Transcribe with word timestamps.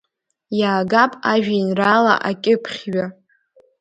Иаагап 0.59 1.13
ажәеинраала 1.31 2.13
акьыԥхьҩы. 2.29 3.05